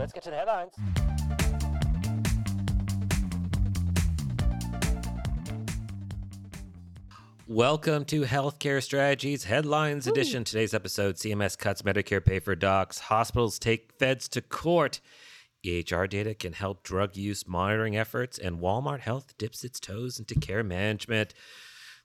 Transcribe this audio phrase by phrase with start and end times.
[0.00, 0.72] Let's get to the headlines.
[7.46, 10.44] Welcome to Healthcare Strategies Headlines Edition.
[10.44, 15.00] Today's episode CMS cuts Medicare pay for docs, hospitals take feds to court.
[15.66, 20.34] EHR data can help drug use monitoring efforts, and Walmart Health dips its toes into
[20.34, 21.34] care management.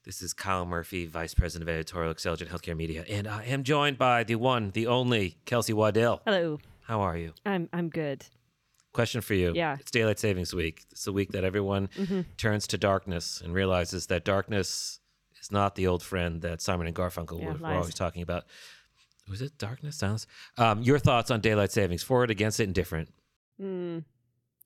[0.04, 3.64] This is Kyle Murphy, Vice President of Editorial excellence Xtelligent Healthcare Media, and I am
[3.64, 6.21] joined by the one, the only Kelsey Waddell.
[6.25, 6.59] Hello.
[6.88, 7.34] How are you?
[7.46, 8.25] I'm I'm good.
[8.94, 9.52] Question for you.
[9.54, 9.75] Yeah.
[9.80, 10.84] It's Daylight Savings Week.
[10.92, 11.89] It's the week that everyone
[12.38, 15.00] turns to darkness and realizes that darkness
[15.42, 18.46] is not the old friend that Simon and Garfunkel Yeah, were, were always talking about.
[19.30, 19.98] Was it darkness?
[19.98, 20.28] Sounds.
[20.58, 22.04] Um, your thoughts on daylight savings?
[22.04, 23.10] For it, against it, indifferent.
[23.60, 24.04] Mm,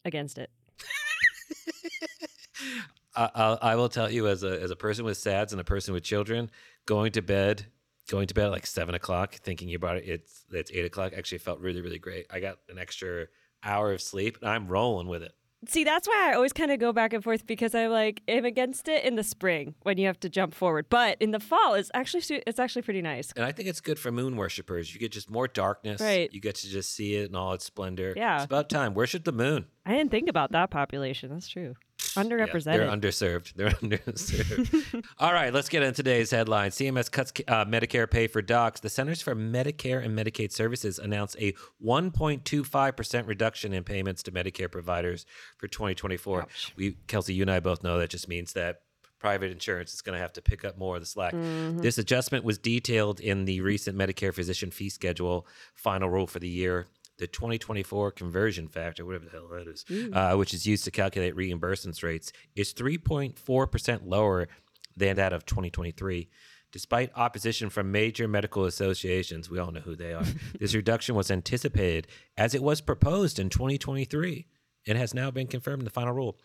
[0.05, 0.51] against it.
[3.15, 5.63] I, I'll, I will tell you, as a as a person with SADS and a
[5.63, 6.51] person with children,
[6.85, 7.65] going to bed,
[8.09, 11.13] going to bed at like seven o'clock, thinking about it, it's it's eight o'clock.
[11.15, 12.25] Actually, felt really really great.
[12.29, 13.27] I got an extra
[13.63, 15.33] hour of sleep, and I'm rolling with it.
[15.67, 18.45] See, that's why I always kind of go back and forth because I like am
[18.45, 21.73] against it in the spring when you have to jump forward, but in the fall
[21.73, 23.33] it's actually it's actually pretty nice.
[23.35, 24.93] And I think it's good for moon worshippers.
[24.93, 25.99] You get just more darkness.
[25.99, 26.31] Right.
[26.31, 28.13] You get to just see it in all its splendor.
[28.15, 28.37] Yeah.
[28.37, 28.93] It's about time.
[28.93, 29.65] Worship the moon.
[29.85, 31.29] I didn't think about that population.
[31.29, 31.75] That's true.
[32.15, 32.63] Yeah, Underrepresented.
[32.63, 33.53] they're underserved.
[33.55, 35.05] They're underserved.
[35.19, 36.71] all right, let's get into today's headline.
[36.71, 38.79] CMS cuts uh, Medicare pay for docs.
[38.79, 44.71] The Centers for Medicare and Medicaid Services announced a 1.25% reduction in payments to Medicare
[44.71, 45.25] providers
[45.57, 46.47] for 2024.
[46.75, 48.81] We, Kelsey, you and I both know that just means that
[49.19, 51.33] private insurance is going to have to pick up more of the slack.
[51.33, 56.47] This adjustment was detailed in the recent Medicare physician fee schedule final rule for the
[56.47, 56.87] year.
[57.19, 61.35] The 2024 conversion factor, whatever the hell that is, uh, which is used to calculate
[61.35, 64.47] reimbursement rates, is 3.4% lower
[64.95, 66.29] than that of 2023.
[66.71, 70.23] Despite opposition from major medical associations, we all know who they are,
[70.59, 74.45] this reduction was anticipated as it was proposed in 2023
[74.87, 76.37] and has now been confirmed in the final rule.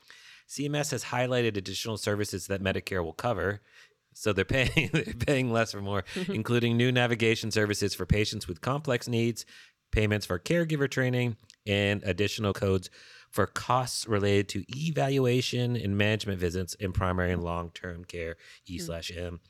[0.49, 3.61] CMS has highlighted additional services that Medicare will cover.
[4.13, 8.61] So they're paying they're paying less for more, including new navigation services for patients with
[8.61, 9.45] complex needs,
[9.95, 12.91] payments for caregiver training, and additional codes
[13.31, 18.85] for costs related to evaluation and management visits in primary and long-term care, E hmm.
[18.85, 19.41] slash M.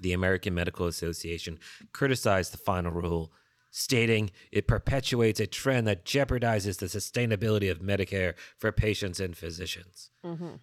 [0.00, 1.58] The American Medical Association
[1.92, 3.32] criticized the final rule,
[3.70, 10.10] stating it perpetuates a trend that jeopardizes the sustainability of Medicare for patients and physicians.
[10.24, 10.56] Mm-hmm.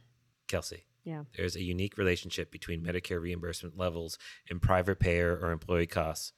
[0.47, 1.23] Kelsey, yeah.
[1.35, 4.19] there's a unique relationship between Medicare reimbursement levels
[4.49, 6.33] and private payer or employee costs.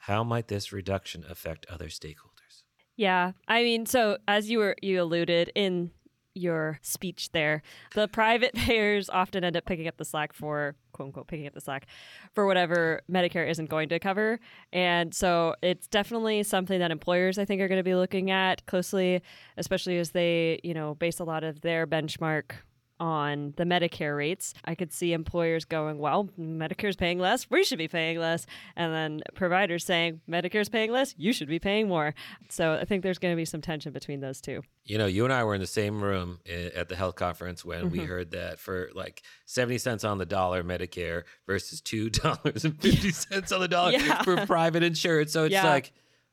[0.00, 2.62] How might this reduction affect other stakeholders?
[2.96, 3.32] Yeah.
[3.48, 5.90] I mean, so as you were you alluded in
[6.34, 7.62] your speech there,
[7.94, 11.54] the private payers often end up picking up the slack for quote unquote picking up
[11.54, 11.86] the slack
[12.34, 14.40] for whatever Medicare isn't going to cover.
[14.72, 18.64] And so it's definitely something that employers I think are going to be looking at
[18.66, 19.22] closely,
[19.56, 22.52] especially as they, you know, base a lot of their benchmark
[23.00, 24.54] on the Medicare rates.
[24.64, 28.46] I could see employers going, well, Medicare's paying less, we should be paying less.
[28.76, 32.14] And then providers saying, Medicare's paying less, you should be paying more.
[32.50, 34.62] So I think there's going to be some tension between those two.
[34.84, 36.38] You know, you and I were in the same room
[36.76, 37.90] at the health conference when Mm-hmm.
[37.98, 43.68] we heard that for like 70 cents on the dollar Medicare versus $2.50 on the
[43.68, 44.22] dollar Yeah.
[44.22, 45.32] for private insurance.
[45.32, 45.64] So it's Yeah.
[45.66, 45.92] like,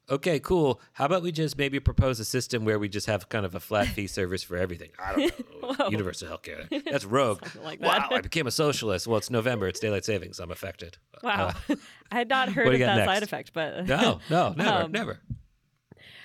[0.10, 0.80] okay, cool.
[0.94, 3.60] How about we just maybe propose a system where we just have kind of a
[3.60, 4.90] flat fee service for everything?
[5.00, 5.90] I don't know.
[5.90, 6.84] Universal healthcare.
[6.90, 7.46] That's rogue.
[7.64, 8.08] Like wow.
[8.12, 9.08] I became a socialist.
[9.08, 9.68] Well, it's November.
[9.68, 10.40] It's daylight savings.
[10.40, 10.98] I'm affected.
[11.24, 11.54] Wow.
[11.70, 11.76] Uh,
[12.12, 13.08] I had not heard of that next?
[13.08, 15.20] side effect, but no, no, never, Um, never.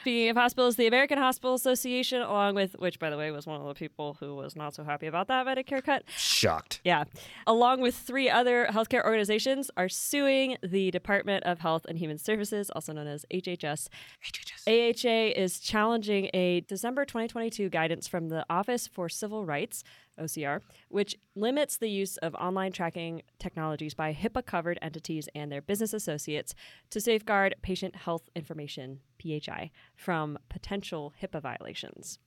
[0.03, 3.61] Speaking of hospitals, the American Hospital Association, along with which, by the way, was one
[3.61, 6.81] of the people who was not so happy about that Medicare cut, Shocked.
[6.83, 7.05] Yeah.
[7.47, 12.69] Along with three other healthcare organizations, are suing the Department of Health and Human Services,
[12.71, 13.87] also known as HHS.
[14.25, 14.67] HHS.
[14.67, 19.85] AHA is challenging a December 2022 guidance from the Office for Civil Rights,
[20.21, 25.63] OCR, which limits the use of online tracking technologies by HIPAA covered entities and their
[25.63, 26.55] business associates
[26.91, 32.19] to safeguard patient health information, PHI, from potential HIPAA violations.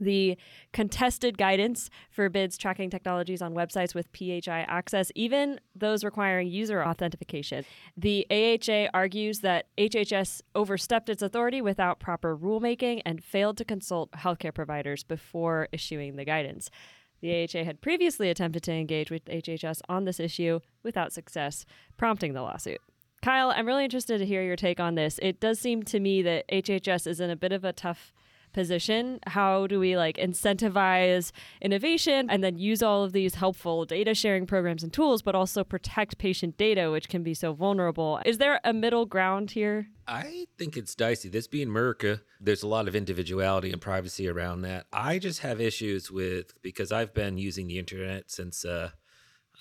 [0.00, 0.36] The
[0.72, 7.64] contested guidance forbids tracking technologies on websites with PHI access, even those requiring user authentication.
[7.96, 14.10] The AHA argues that HHS overstepped its authority without proper rulemaking and failed to consult
[14.12, 16.70] healthcare providers before issuing the guidance.
[17.20, 21.64] The AHA had previously attempted to engage with HHS on this issue without success,
[21.96, 22.80] prompting the lawsuit.
[23.22, 25.18] Kyle, I'm really interested to hear your take on this.
[25.22, 28.12] It does seem to me that HHS is in a bit of a tough
[28.54, 29.18] position.
[29.26, 31.30] How do we like incentivize
[31.60, 35.62] innovation and then use all of these helpful data sharing programs and tools, but also
[35.64, 38.20] protect patient data, which can be so vulnerable?
[38.24, 39.88] Is there a middle ground here?
[40.08, 41.28] I think it's dicey.
[41.28, 44.86] This being America, there's a lot of individuality and privacy around that.
[44.92, 48.90] I just have issues with because I've been using the internet since uh,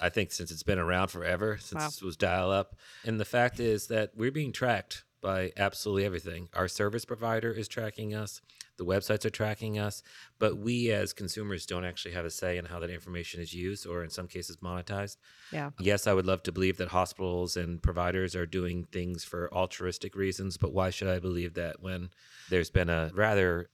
[0.01, 1.89] I think since it's been around forever, since Wow.
[2.01, 2.75] it was dial up.
[3.05, 6.49] And the fact is that we're being tracked by absolutely everything.
[6.53, 8.41] Our service provider is tracking us,
[8.77, 10.03] the websites are tracking us,
[10.39, 13.85] but we as consumers don't actually have a say in how that information is used
[13.85, 15.17] or in some cases monetized.
[15.51, 15.71] Yeah.
[15.79, 20.15] Yes, I would love to believe that hospitals and providers are doing things for altruistic
[20.15, 22.09] reasons, but why should I believe that when
[22.49, 23.69] there's been a rather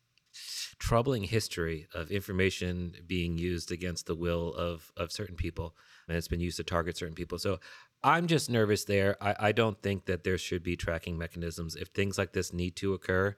[0.79, 5.75] troubling history of information being used against the will of, of certain people
[6.07, 7.37] and it's been used to target certain people.
[7.37, 7.59] So
[8.03, 9.17] I'm just nervous there.
[9.21, 11.75] I, I don't think that there should be tracking mechanisms.
[11.75, 13.35] If things like this need to occur,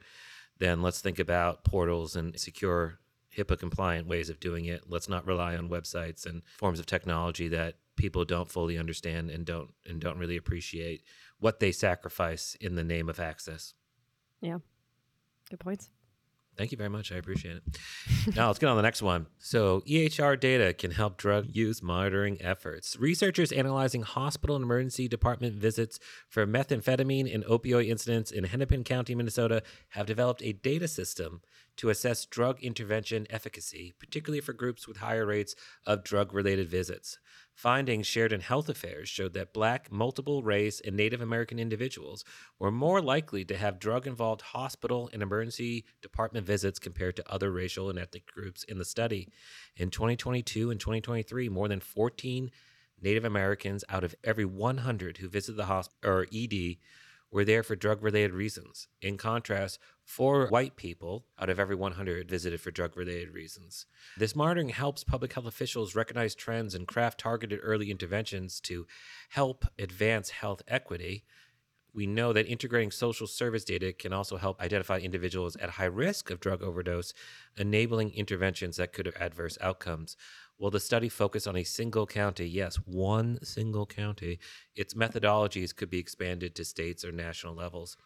[0.62, 3.00] then let's think about portals and secure
[3.36, 4.84] HIPAA compliant ways of doing it.
[4.88, 9.44] Let's not rely on websites and forms of technology that people don't fully understand and
[9.44, 11.02] don't and don't really appreciate
[11.40, 13.74] what they sacrifice in the name of access.
[14.40, 14.60] Yeah.
[15.50, 15.90] Good points.
[16.62, 17.12] Thank you very much.
[17.12, 18.36] I appreciate it.
[18.36, 19.26] now let's get on the next one.
[19.40, 22.96] So, EHR data can help drug use monitoring efforts.
[23.00, 25.98] Researchers analyzing hospital and emergency department visits
[26.30, 31.42] for methamphetamine and opioid incidents in Hennepin County, Minnesota, have developed a data system
[31.82, 37.18] to assess drug intervention efficacy, particularly for groups with higher rates of drug related visits.
[37.56, 42.24] Findings shared in Health Affairs showed that Black, multiple race, and Native American individuals
[42.60, 47.52] were more likely to have drug involved hospital and emergency department visits compared to other
[47.52, 49.28] racial and ethnic groups in the study.
[49.76, 52.52] In 2022 and 2023, more than 14
[53.02, 56.78] Native Americans out of every 100 who visited the hospital or ED
[57.32, 58.88] were there for drug related reasons.
[59.02, 63.86] In contrast, four white people out of every 100 visited for drug related reasons.
[64.18, 68.86] This monitoring helps public health officials recognize trends and craft targeted early interventions to
[69.30, 71.24] help advance health equity.
[71.94, 76.30] We know that integrating social service data can also help identify individuals at high risk
[76.30, 77.14] of drug overdose,
[77.58, 80.16] enabling interventions that could have adverse outcomes.
[80.58, 82.48] Will the study focus on a single county?
[82.48, 84.40] Yes, one single county.
[84.76, 87.98] Its methodologies could be expanded to states or national levels.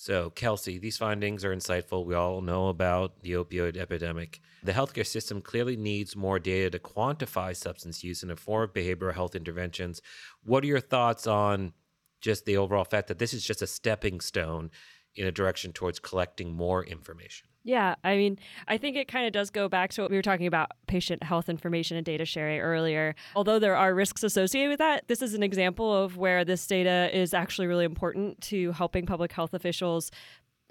[0.00, 2.04] So, Kelsey, these findings are insightful.
[2.04, 4.40] We all know about the opioid epidemic.
[4.62, 9.34] The healthcare system clearly needs more data to quantify substance use and inform behavioral health
[9.34, 10.00] interventions.
[10.44, 11.72] What are your thoughts on
[12.20, 14.70] just the overall fact that this is just a stepping stone
[15.14, 17.48] in a direction towards collecting more information?
[17.64, 20.22] Yeah, I mean, I think it kind of does go back to what we were
[20.22, 23.14] talking about patient health information and data sharing earlier.
[23.36, 27.10] Although there are risks associated with that, this is an example of where this data
[27.12, 30.10] is actually really important to helping public health officials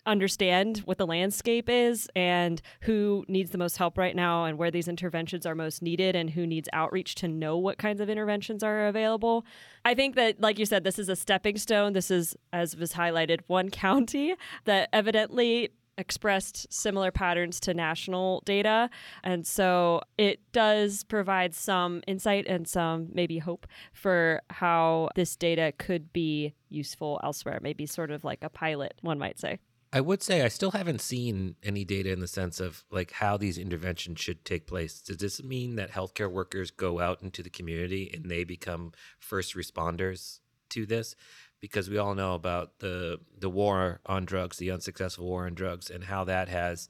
[0.07, 4.71] understand what the landscape is and who needs the most help right now and where
[4.71, 8.63] these interventions are most needed and who needs outreach to know what kinds of interventions
[8.63, 9.45] are available.
[9.85, 11.93] I think that, like you said, this is a stepping stone.
[11.93, 18.89] This is, as was highlighted, one county that evidently expressed similar patterns to national data.
[19.23, 25.73] And so it does provide some insight and some maybe hope for how this data
[25.77, 29.57] could be useful elsewhere, maybe sort of like a pilot, one might say.
[29.97, 33.35] I would say I still haven't seen any data in the sense of like how
[33.35, 35.01] these interventions should take place.
[35.01, 39.55] Does this mean that healthcare workers go out into the community and they become first
[39.55, 40.39] responders
[40.69, 41.15] to this?
[41.59, 45.89] Because we all know about the the war on drugs, the unsuccessful war on drugs,
[45.89, 46.89] and how that has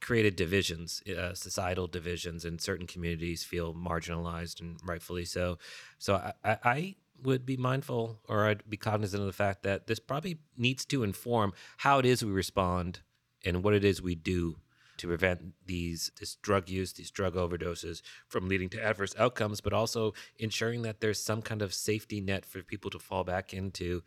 [0.00, 5.58] created divisions, uh, societal divisions, and certain communities feel marginalized and rightfully so.
[5.98, 9.86] So I, I, I would be mindful or I'd be cognizant of the fact that
[9.86, 13.00] this probably needs to inform how it is we respond
[13.44, 14.56] and what it is we do
[14.98, 19.72] to prevent these this drug use, these drug overdoses from leading to adverse outcomes, but
[19.72, 24.02] also ensuring that there's some kind of safety net for people to fall back into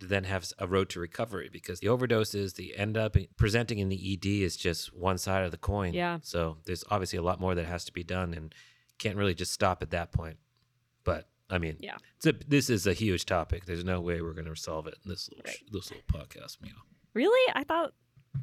[0.00, 3.88] to then have a road to recovery because the overdoses the end up presenting in
[3.88, 5.94] the ED is just one side of the coin.
[5.94, 6.18] Yeah.
[6.22, 8.54] So there's obviously a lot more that has to be done and
[8.98, 10.36] can't really just stop at that point.
[11.04, 11.96] But I mean, Yeah.
[12.16, 13.64] it's a, this is a huge topic.
[13.66, 15.56] There's no way we're going to resolve it in this little Right.
[15.72, 16.60] this little podcast.
[16.60, 16.72] Meow.
[17.14, 17.52] Really?
[17.54, 17.92] I thought,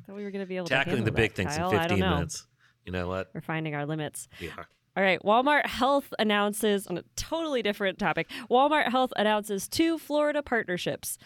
[0.08, 1.70] that we were going to be able to Tackling the big that, things Kyle.
[1.72, 2.48] in 15 minutes.
[2.86, 3.30] You know what?
[3.34, 4.28] We're finding our limits.
[4.42, 4.68] We are.
[4.96, 8.30] All right, Walmart Health announces on a totally different topic.
[8.50, 11.18] Walmart Health announces two Florida partnerships.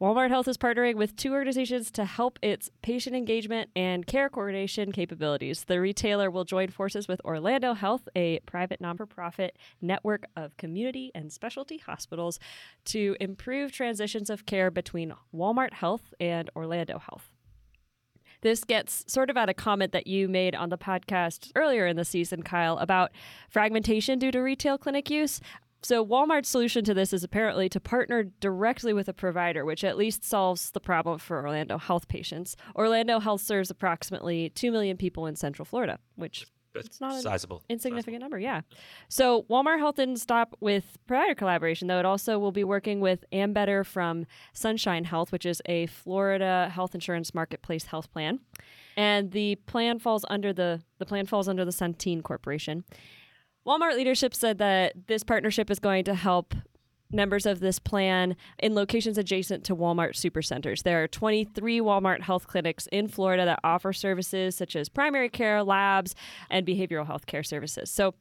[0.00, 4.90] Walmart Health is partnering with two organizations to help its patient engagement and care coordination
[4.90, 5.64] capabilities.
[5.64, 10.56] The retailer will join forces with Orlando Health, a private non for profit network of
[10.56, 12.40] community and specialty hospitals,
[12.86, 17.34] to improve transitions of care between Walmart Health and Orlando Health.
[18.44, 21.96] This gets sort of at a comment that you made on the podcast earlier in
[21.96, 23.10] the season, Kyle, about
[23.48, 25.40] fragmentation due to retail clinic use.
[25.84, 29.96] So, Walmart's solution to this is apparently to partner directly with a provider, which at
[29.98, 32.56] least solves the problem for Orlando Health patients.
[32.74, 37.20] Orlando Health serves approximately 2 million people in Central Florida, which That's It's not an
[37.22, 37.62] sizable.
[37.68, 38.62] insignificant number, yeah.
[39.08, 41.98] So Walmart Health didn't stop with provider collaboration, though.
[42.00, 46.94] It also will be working with Ambetter from Sunshine Health, which is a Florida health
[46.94, 48.40] insurance marketplace health plan,
[48.96, 52.84] and the plan falls under the the plan falls under the Centene Corporation.
[53.66, 56.54] Walmart leadership said that this partnership is going to help
[57.10, 60.82] members of this plan in locations adjacent to Walmart supercenters.
[60.82, 65.62] There are 23 Walmart health clinics in Florida that offer services such as primary care,
[65.62, 66.14] labs,
[66.50, 67.90] and behavioral health care services.
[67.90, 68.14] So,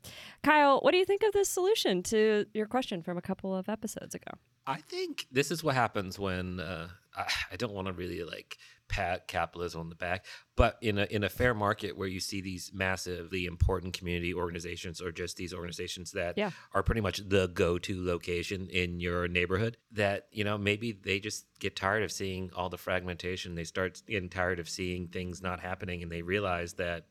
[0.44, 3.68] Kyle, what do you think of this solution to your question from a couple of
[3.68, 4.32] episodes ago?
[4.66, 8.58] I think this is what happens when uh, I, I don't want to really like
[8.94, 12.42] pat capitalism on the back, but in a in a fair market where you see
[12.42, 16.52] these massively important community organizations or just these organizations that Yeah.
[16.74, 21.46] are pretty much the go-to location in your neighborhood, that you know maybe they just
[21.60, 23.56] get tired of seeing all the fragmentation.
[23.56, 27.06] They start getting tired of seeing things not happening, and they realize that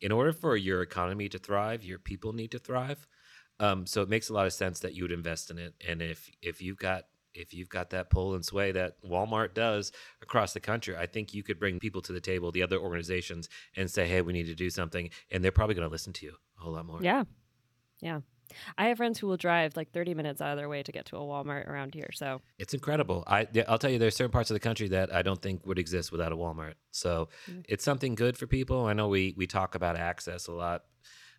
[0.00, 3.06] in order for your economy to thrive, your people need to thrive.
[3.58, 5.74] Um, so it makes a lot of sense that you would invest in it.
[5.86, 9.92] And if if you've got if you've got that pull and sway that Walmart does
[10.22, 13.48] across the country, I think you could bring people to the table, the other organizations,
[13.76, 16.26] and say, "Hey, we need to do something," and they're probably going to listen to
[16.26, 17.00] you a whole lot more.
[17.02, 17.24] Yeah.
[18.00, 18.20] Yeah.
[18.78, 21.06] I have friends who will drive like 30 minutes out of their way to get
[21.06, 22.10] to a Walmart around here.
[22.12, 23.24] So, It's incredible.
[23.26, 25.78] I, I'll tell you, there's certain parts of the country that I don't think would
[25.78, 26.74] exist without a Walmart.
[26.90, 27.64] So Mm.
[27.64, 28.86] it's something good for people.
[28.86, 30.82] I know we we talk about access a lot,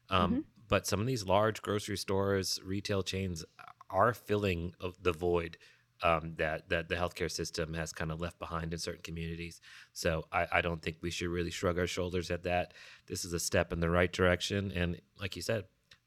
[0.10, 0.46] um, Mhm.
[0.68, 3.46] but some of these large grocery stores, retail chains
[3.90, 5.58] are filling of the void
[6.03, 9.62] um, that that the healthcare system has kind of left behind in certain communities.
[9.93, 12.74] So I, I don't think we should really shrug our shoulders at that.
[13.08, 15.65] This is a step in the right direction, and like you said,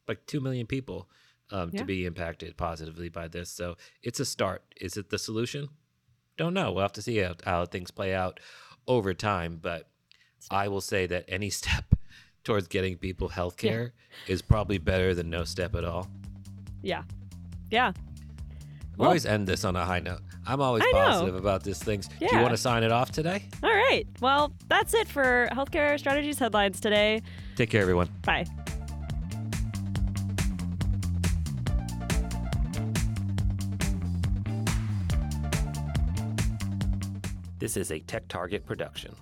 [0.09, 1.09] like two million people
[1.51, 1.81] um, Yeah.
[1.81, 3.51] to be impacted positively by this.
[3.51, 4.63] So it's a start.
[4.81, 5.69] Is it the solution?
[6.37, 6.73] Don't know.
[6.73, 8.41] We'll have to see how, how things play out
[8.89, 9.59] over time.
[9.63, 9.89] But
[10.51, 11.85] I will say that any step
[12.43, 13.93] towards getting people health care
[14.27, 16.09] is probably better than no step at all.
[16.83, 17.05] yeah.
[17.71, 17.93] Yeah.
[18.97, 20.21] We Well- always end this on a high note.
[20.47, 21.05] I'm always I know.
[21.07, 22.09] positive about these things.
[22.21, 23.43] Do you want to sign it off today?
[23.63, 24.07] All right.
[24.21, 27.23] Well, that's it for Healthcare Strategies headlines today.
[27.57, 28.09] Take care, everyone.
[28.23, 28.47] Bye.
[37.59, 39.15] This is a TechTarget production.